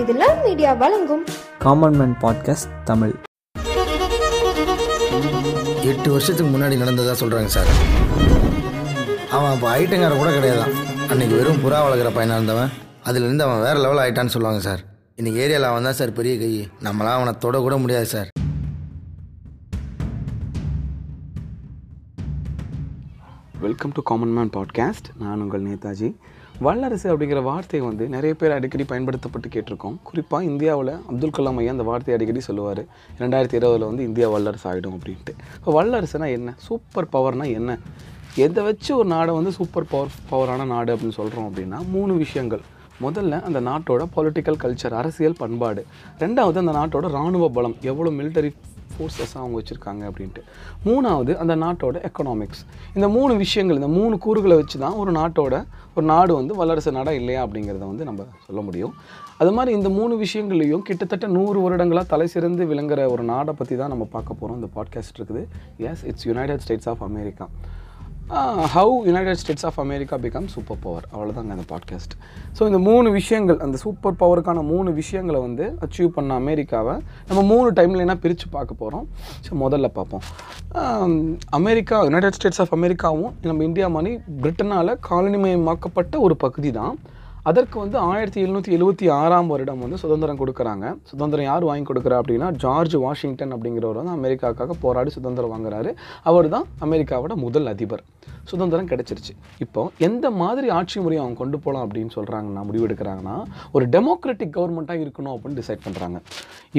[0.00, 1.24] இது love media வழங்கும்.
[1.58, 3.12] Common man podcast Tamil.
[5.82, 7.70] எட்டு வருஷத்துக்கு முன்னாடி நடந்ததா சொல்கிறாங்க சார்.
[9.30, 10.72] அவன் அப்போ ஐட்டங்கார கூட கிடையாதான்.
[11.08, 12.70] அன்னைக்கு வெறும் புறா வளர்க்குற பையனாக இருந்தவன்
[13.04, 14.82] அதுலேருந்து அவன் வேறு லெவல் ஆயிட்டான்னு சொல்லுவாங்க சார்.
[15.16, 16.68] இன்னைக்கு ஏரியாவில் அவன் தான் சார் பெரிய கை.
[16.82, 18.30] நம்மளாம் அவனை தொட கூட முடியாது sir.
[23.62, 26.14] Welcome to common man podcast நான் உங்கள் நேதாஜி.
[26.60, 29.96] வல்லரசு அப்படிங்கிற வார்த்தையை வந்து நிறைய பேர் அடிக்கடி பயன்படுத்தப்பட்டு கேட்டிருக்கோம்.
[30.02, 32.82] குறிப்பாக இந்தியாவில் அப்துல் கலாம் ஐயா அந்த வார்த்தையை அடிக்கடி சொல்லுவார்.
[33.18, 35.34] ரெண்டாயிரத்தி இருபதில் வந்து இந்தியா வல்லரசு ஆகிடும் அப்படின்ட்டு.
[35.54, 36.54] இப்போ வல்லரசுனா என்ன?
[36.56, 37.78] சூப்பர் பவர்னால் என்ன?
[38.34, 42.60] எதை வச்சு ஒரு நாடை வந்து சூப்பர் பவர் பவரான நாடு அப்படின்னு சொல்கிறோம் அப்படின்னா மூணு விஷயங்கள்.
[43.02, 45.86] முதல்ல அந்த நாட்டோட பொலிட்டிக்கல் கல்ச்சர் அரசியல் பண்பாடு.
[46.18, 47.76] ரெண்டாவது அந்த நாட்டோட இராணுவ பலம்.
[47.80, 48.54] எவ்வளோ மிலிட்டரி
[48.94, 50.42] ஃபோர்ஸஸ் அவங்க வச்சுருக்காங்க அப்படின்ட்டு.
[50.86, 52.62] மூணாவது அந்த நாட்டோட எக்கனாமிக்ஸ்
[52.94, 57.16] இந்த மூணு விஷயங்கள் இந்த மூணு கூறுகளை வச்சு தான் ஒரு நாட்டோட ஒரு நாடு வந்து வல்லரசு நாடாக
[57.16, 58.94] இல்லையா அப்படிங்கிறத வந்து நம்ம சொல்ல முடியும்.
[59.38, 63.88] அது மாதிரி இந்த மூணு விஷயங்கள்லையும் கிட்டத்தட்ட நூறு வருடங்களாக தலை சிறந்து விளங்குற ஒரு நாடை பற்றி தான்
[63.88, 65.42] நம்ம பார்க்க போகிறோம் இந்த பாட்காஸ்ட் இருக்குது.
[65.76, 67.48] Yes it's United States of America
[68.74, 72.14] how United States of America become super power அவ்வளோதாங்க அந்த பாட்காஸ்ட்
[72.58, 77.72] ஸோ இந்த மூணு விஷயங்கள் அந்த சூப்பர் பவருக்கான மூணு விஷயங்களை வந்து அச்சீவ் பண்ண அமெரிக்காவை நம்ம மூணு
[77.72, 79.08] டைம்லைனா பிரித்து பார்க்க போகிறோம்
[79.48, 80.22] ஸோ முதல்ல பார்ப்போம்.
[81.50, 86.98] அமெரிக்கா யுனைடெட் ஸ்டேட்ஸ் ஆஃப் அமெரிக்காவும் நம்ம இந்தியா மாதிரி பிரிட்டனால் காலனிமயமாக்கப்பட்ட ஒரு பகுதி தான்
[87.50, 90.84] அதற்கு வந்து ஆயிரத்தி எழுநூற்றி எழுபத்தி ஆறாம் வருடம் வந்து சுதந்திரம் கொடுக்குறாங்க.
[91.10, 95.92] சுதந்திரம் யார் வாங்கி கொடுக்குறா அப்படின்னா ஜார்ஜ் வாஷிங்டன் அப்படிங்கிறவர் வந்து அமெரிக்காவுக்காக போராடி சுதந்திரம் வாங்குறாரு.
[96.30, 98.04] அவர் தான் அமெரிக்காவோட முதல் அதிபர்.
[98.50, 99.32] சுதந்திரம் கிடைச்சிருச்சு.
[99.64, 103.36] இப்போ எந்த மாதிரி ஆட்சி முறையை அவங்க கொண்டு போகலாம் அப்படின்னு சொல்கிறாங்கன்னா முடிவெடுக்கிறாங்கன்னா
[103.74, 106.20] ஒரு டெமோக்ராட்டிக் கவர்மெண்ட்டாக இருக்கணும் அப்படின்னு டிசைட் பண்ணுறாங்க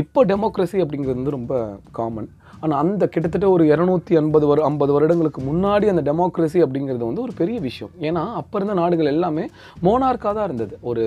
[0.03, 1.55] இப்போ டெமோக்ரஸி அப்படிங்கிறது வந்து ரொம்ப
[1.99, 2.29] காமன்
[2.63, 7.33] ஆனால் அந்த கிட்டத்தட்ட ஒரு இரநூத்தி ஐம்பது வரு ஐம்பது வருடங்களுக்கு முன்னாடி அந்த டெமோக்ரஸி அப்படிங்கிறது வந்து ஒரு
[7.41, 7.93] பெரிய விஷயம்.
[8.07, 9.45] ஏன்னா அப்போ இருந்த நாடுகள் எல்லாமே
[9.87, 10.75] மோனார்க்காக தான் இருந்தது.
[10.91, 11.03] ஒரு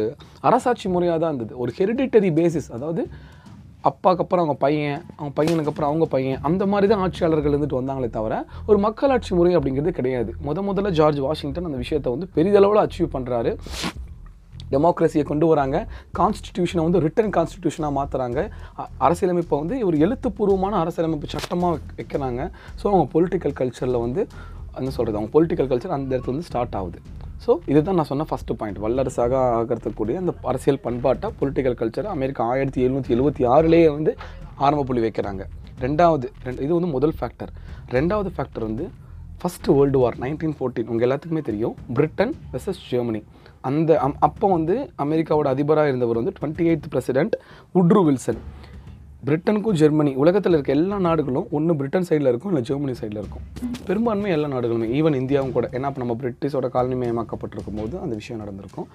[0.48, 1.54] அரசாட்சி முறையாக தான் இருந்தது.
[1.64, 3.04] ஒரு ஹெரிடிட்டரி பேசிஸ் அதாவது
[3.88, 8.08] அப்பாவுக்கு அப்புறம் அவங்க பையன் அவங்க பையனுக்கு அப்புறம் அவங்க பையன் அந்த மாதிரி தான் ஆட்சியாளர்கள் இருந்துட்டு வந்தாங்களே
[8.16, 8.34] தவிர
[8.70, 10.30] ஒரு மக்களாட்சி முறை அப்படிங்கிறது கிடையாது.
[10.46, 13.52] முத முதல்ல ஜார்ஜ் வாஷிங்டன் அந்த விஷயத்தை வந்து பெரிதளவில் அச்சீவ் பண்ணுறாரு
[14.72, 15.76] டெமோக்ரஸியை கொண்டு வராங்க.
[16.18, 18.38] கான்ஸ்டிடியூஷனை வந்து ரிட்டன் கான்ஸ்டிடியூஷனாக மாற்றுறாங்க
[19.06, 22.42] அரசியலமைப்பை வந்து ஒரு எழுத்துப்பூர்வமான அரசியலமைப்பு சட்டமாக வைக்கிறாங்க.
[22.80, 24.22] ஸோ அவங்க பொலிட்டிக்கல் கல்ச்சரில் வந்து
[24.80, 26.98] என்ன சொல்கிறது அவங்க பொலிட்டிக்கல் கல்ச்சர் அந்த இடத்துல வந்து ஸ்டார்ட் ஆகுது.
[27.44, 32.80] ஸோ இதுதான் நான் சொன்ன ஃபஸ்ட்டு பாயிண்ட் வல்லரசாக ஆகிறதுக்கூடிய அந்த அரசியல் பண்பாட்டை பொலிட்டிக்கல் கல்ச்சர் அமெரிக்கா ஆயிரத்தி
[32.86, 34.12] எழுநூற்றி எழுபத்தி ஆறுலேயே வந்து
[34.66, 35.42] ஆரம்ப புள்ளி வைக்கிறாங்க.
[35.84, 37.50] ரெண்டாவது ரெண்டு இது வந்து முதல் ஃபேக்டர்
[37.96, 38.84] ரெண்டாவது ஃபேக்டர் வந்து
[39.40, 41.74] First World War nineteen fourteen உங்கள் எல்லாத்துக்குமே தெரியும்.
[41.96, 43.20] பிரிட்டன் வெர்சஸ் ஜெர்மனி
[43.68, 44.74] அந்த அம் அப்போ வந்து
[45.04, 47.34] அமெரிக்காவோட அதிபராக இருந்தவர் வந்து twenty eighth president
[47.80, 48.40] Woodrow Wilson
[49.26, 53.44] பிரிட்டனுக்கும் Germany உலகத்தில் இருக்க எல்லா நாடுகளும் ஒன்று பிரிட்டன் சைடில் இருக்கும் இல்லை ஜெர்மனி சைடில் இருக்கும்.
[53.88, 55.66] பெரும்பான்மை எல்லா நாடுகளுமே ஈவன் இந்தியாவும் கூட.
[55.76, 58.88] ஏன்னா இப்போ நம்ம பிரிட்டிஷோட காலனிமயமாக்கப்பட்டிருக்கும் போது அந்த விஷயம் நடந்திருக்கும்.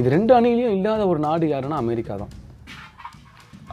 [0.00, 2.32] இது ரெண்டு அணிலையும் இல்லாத ஒரு நாடு யாருன்னா அமெரிக்கா தான்.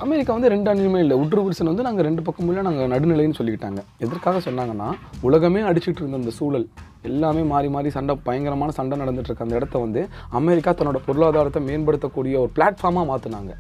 [0.03, 1.15] அமெரிக்கா வந்து ரெண்டு அணியுமே இல்லை.
[1.23, 3.79] உட்ரு வில்சன் வந்து நாங்கள் ரெண்டு பக்கமும் இல்லை நாங்கள் நடுநிலைன்னு சொல்லிக்கிட்டாங்க.
[4.05, 4.87] எதற்காக சொன்னாங்கன்னா
[5.27, 6.65] உலகமே அடிச்சுட்டு இருந்த அந்த சூழல்.
[7.09, 10.01] எல்லாமே மாறி மாறி சண்டை பயங்கரமான சண்டை நடந்துட்டு இருக்க அந்த இடத்த வந்து
[10.39, 13.53] அமெரிக்கா தன்னோட பொருளாதாரத்தை மேம்படுத்தக்கூடிய ஒரு பிளாட்ஃபார்மாக மாற்றினாங்க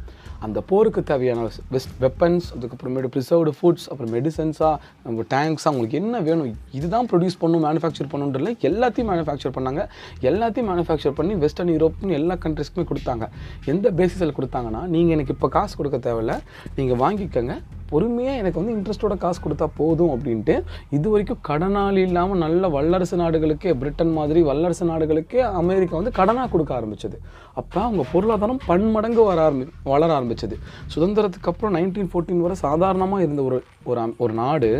[0.45, 6.51] அந்த போருக்கு தேவையான வெஸ்ட் வெப்பன்ஸ் அதுக்கப்புறமேட்டு ப்ரிசர்வ்டு ஃபுட்ஸ் அப்புறம் மெடிசன்ஸாக நம்ம டேங்க்ஸாக உங்களுக்கு என்ன வேணும்
[6.79, 9.83] இதுதான் ப்ரொடியூஸ் பண்ணணும் மேனுஃபேக்சர் பண்ணணுன்றல எல்லாத்தையும் மேனுஃபேக்சர் பண்ணாங்க.
[10.29, 13.27] எல்லாத்தையும் மேனுஃபேக்சர் பண்ணி வெஸ்டர்ன் யூரோப்னு எல்லா கண்ட்ரிஸ்க்குமே கொடுத்தாங்க.
[13.73, 16.35] எந்த பேசிஸில் கொடுத்தாங்கன்னா நீங்கள் எனக்கு இப்போ காசு கொடுக்க தேவையில்ல
[16.79, 17.55] நீங்கள் வாங்கிக்கோங்க.
[17.89, 20.55] பொறுமையாக எனக்கு வந்து இன்ட்ரெஸ்ட்டோட காசு கொடுத்தா போதும் அப்படின்ட்டு
[20.97, 26.73] இது வரைக்கும் கடனாளி இல்லாமல் நல்ல வல்லரசு நாடுகளுக்கே பிரிட்டன் மாதிரி வல்லரசு நாடுகளுக்கே அமெரிக்கா வந்து கடனாக கொடுக்க
[26.79, 27.17] ஆரம்பிச்சது.
[27.61, 30.55] அப்போ அவங்க பொருளாதாரம் பன்மடங்கு வர ஆரம்பி வளர ஆரம்பிச்சது.
[30.95, 34.71] சுதந்திரத்துக்கு அப்புறம் நைன்டீன் ஃபோர்டீன் வரை சாதாரணமாக இருந்த ஒரு ஒரு ஒரு நாடு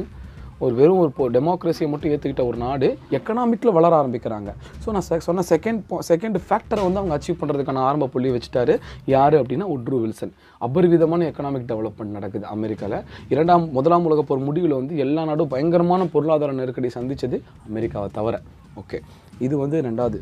[0.60, 4.54] ஒரு வெறும் ஒரு டெமோக்ரஸியை மட்டும் ஏற்றுக்கிட்ட ஒரு நாடு எக்கனாமிக்கில் வளர ஆரம்பிக்கிறாங்க.
[4.86, 9.34] ஸோ நான் செ- சொன்ன செகண்ட் செகண்ட் ஃபேக்டரை வந்து அவங்க அச்சீவ் பண்ணுறதுக்கான ஆரம்ப புள்ளி வச்சுட்டாரு யார்
[9.34, 10.32] அப்படின்னா உட்ரு வில்சன்.
[10.62, 16.52] அபரிவிதமான எக்கனாமிக் டெவலப்மெண்ட் நடக்குது அமெரிக்காவில் இரண்டாம் முதலாம் உலகப் போர் முடிவில் வந்து எல்லா நாடும் பயங்கரமான பொருளாதார
[16.52, 18.42] நெருக்கடி சந்தித்தது அமெரிக்காவை தவிர.
[18.76, 19.00] ஓகே
[19.40, 20.20] இது வந்து ரெண்டாவது.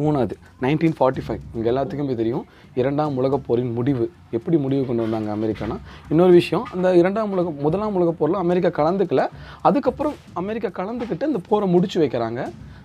[0.00, 2.44] மூணாவது நைன்டீன் ஃபார்ட்டி ஃபைவ் உங்கள் எல்லாத்துக்குமே தெரியும்
[2.80, 4.06] இரண்டாம் உலகப் போரின் முடிவு.
[4.36, 5.76] எப்படி முடிவு கொண்டு வந்தாங்க அமெரிக்கானா?
[6.12, 9.24] இன்னொரு விஷயம் அந்த இரண்டாம் உலக முதலாம் உலகப் போரில் அமெரிக்கா கலந்துக்கல.
[9.68, 12.42] அதுக்கப்புறம் அமெரிக்கா கலந்துக்கிட்டு இந்த போரை முடிச்சு வைக்கிறாங்க.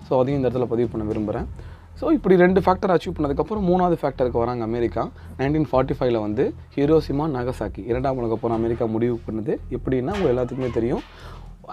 [0.08, 1.48] ஸோ அதையும் இந்த இடத்துல பதிவு பண்ண விரும்புகிறேன்
[2.00, 5.04] ஸோ இப்படி ரெண்டு ஃபேக்டர் அச்சீவ் பண்ணதுக்கப்புறம் மூணாவது ஃபேக்டருக்கு வராங்க அமெரிக்கா.
[5.40, 6.44] நைன்டீன் ஃபார்ட்டி ஃபைவ்ல வந்து
[6.76, 11.04] ஹீரோசிமா நகசாக்கி இரண்டாம் உலக போகிற அமெரிக்கா முடிவு பண்ணுது எப்படின்னா உங்கள் எல்லாத்துக்குமே தெரியும்.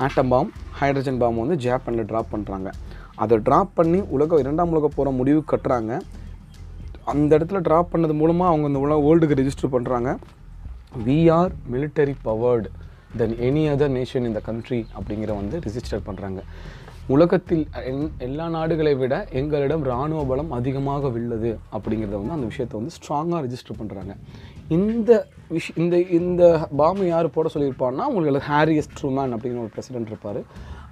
[0.04, 0.48] ஆட்டம் பாம்
[0.78, 2.70] ஹைட்ரஜன் பாம் வந்து ஜாப்பனில் ட்ராப் பண்ணுறாங்க
[3.16, 5.92] அதை ட்ராப் பண்ணி உலக இரண்டாம் உலக போகிற முடிவு கட்டுறாங்க.
[7.04, 10.10] அந்த இடத்துல ட்ராப் பண்ணது மூலமாக அவங்க இந்த உலக வேர்ல்டுக்கு ரிஜிஸ்டர் பண்ணுறாங்க
[11.06, 12.68] we are military powered
[13.16, 16.40] then any other nation இந்த கண்ட்ரி அப்படிங்கிற வந்து ரிஜிஸ்டர் பண்ணுறாங்க
[17.08, 22.94] உலகத்தில் என்- எல்லா நாடுகளை விட எங்களிடம் இராணுவ பலம் அதிகமாக உள்ளது அப்படிங்கிறத வந்து அந்த விஷயத்தை வந்து
[22.96, 24.14] ஸ்ட்ராங்காக ரிஜிஸ்டர் பண்ணுறாங்க
[24.68, 25.10] இந்த
[25.50, 26.42] விஷ் இந்த இந்த
[26.76, 30.40] பாம்பு யார் போட சொல்லியிருப்பான்னா உங்களுக்கு ஹாரியஸ் ட்ரூமேன் அப்படிங்கிற ஒரு பிரசிடென்ட் இருப்பார்.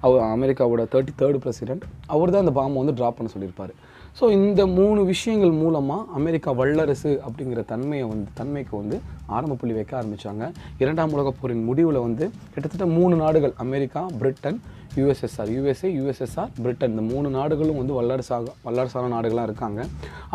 [0.05, 1.83] அவர் அமெரிக்காவோட தேர்ட்டி தேர்ட் பிரசிடென்ட்
[2.15, 3.73] அவர் தான் இந்த பாம்பை வந்து ட்ராப் பண்ண சொல்லியிருப்பார்.
[4.19, 8.97] ஸோ இந்த மூணு விஷயங்கள் மூலமாக அமெரிக்கா வல்லரசு அப்படிங்கிற தன்மையை வந்து தன்மைக்கு வந்து
[9.37, 10.45] ஆரம்ப புள்ளி வைக்க ஆரம்பித்தாங்க
[10.83, 14.59] இரண்டாம் உலகப் போரின் முடிவில் வந்து கிட்டத்தட்ட மூணு நாடுகள் America Britain
[14.99, 19.79] USSR USA USSR Britain இந்த மூணு நாடுகளும் வந்து வல்லரசாக வல்லரசான நாடுகளாக இருக்காங்க.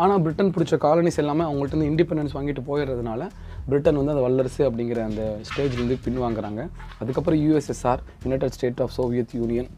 [0.01, 3.29] ஆனால் பிரிட்டன் பிடிச்ச காலனிஸ் எல்லாமே அவங்கள்ட்ட இருந்து இண்டிபெண்டன்ஸ் வாங்கிட்டு போயிடுறதுனால
[3.69, 6.61] பிரிட்டன் வந்து அந்த வல்லரசு அப்படிங்கிற அந்த ஸ்டேஜ்லேருந்து பின்வாங்குறாங்க.
[7.01, 9.69] அதுக்கப்புறம் USSR United State of Soviet Union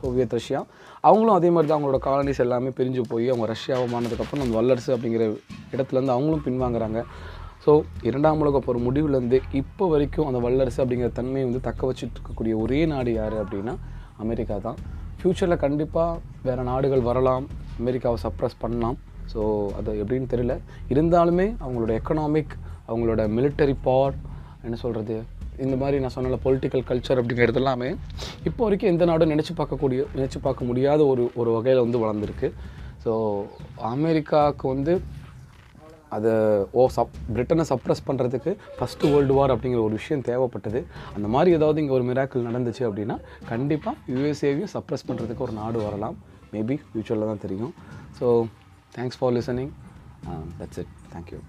[0.00, 0.60] Soviet Russia
[1.08, 5.24] அவங்களும் அதே மாதிரி தான் அவங்களோட காலனிஸ் எல்லாமே பிரிஞ்சு போய் அவங்க ரஷ்யாவை மாறினதுக்கப்புறம் அந்த வல்லரசு அப்படிங்கிற
[5.74, 7.00] இடத்துலேருந்து அவங்களும் பின்வாங்குறாங்க.
[7.64, 7.72] ஸோ
[8.08, 12.80] இரண்டாம் உலக போகிற முடிவுலேருந்து இப்போ வரைக்கும் அந்த வல்லரசு அப்படிங்கிற தன்மையை வந்து தக்க வச்சுட்டு இருக்கக்கூடிய ஒரே
[12.92, 13.74] நாடு யார் அப்படின்னா
[14.24, 14.78] அமெரிக்கா தான்.
[15.18, 17.46] ஃப்யூச்சரில் கண்டிப்பாக வேறு நாடுகள் வரலாம்.
[17.80, 18.96] அமெரிக்காவை சப்ரஸ் பண்ணலாம்.
[19.32, 19.40] ஸோ
[19.78, 20.54] அது எப்படின்னு தெரியல.
[20.94, 22.54] இருந்தாலுமே அவங்களோட எக்கனாமிக்
[22.90, 24.16] அவங்களோட மிலிட்டரி பவர்
[24.66, 25.16] என்ன சொல்கிறது
[25.64, 27.88] இந்த மாதிரி நான் சொன்ன பொலிட்டிக்கல் கல்ச்சர் அப்படிங்கிறது எல்லாமே
[28.48, 32.48] இப்போ வரைக்கும் எந்த நாடும் நினச்சி பார்க்கக்கூடிய நினச்சி பார்க்க முடியாத ஒரு ஒரு வகையில் வந்து வளர்ந்துருக்கு.
[33.04, 33.12] ஸோ
[33.94, 34.94] அமெரிக்காவுக்கு வந்து
[36.14, 36.32] அதை
[36.80, 40.80] ஓ சப் பிரிட்டனை சப்ரஸ் பண்ணுறதுக்கு ஃபஸ்ட்டு வேர்ல்டு வார் அப்படிங்கிற ஒரு விஷயம் தேவைப்பட்டது.
[41.16, 43.16] அந்த மாதிரி ஏதாவது இங்கே ஒரு மிராக்கிள் நடந்துச்சு அப்படின்னா
[43.50, 46.16] கண்டிப்பாக யூஎஸ்ஏவையும் சப்ரஸ் பண்ணுறதுக்கு ஒரு நாடு வரலாம்.
[46.54, 47.74] மேபி ஃப்யூச்சரில் தான் தெரியும்.
[48.20, 48.28] So
[48.96, 49.72] thanks for listening
[50.60, 51.40] that's it thank you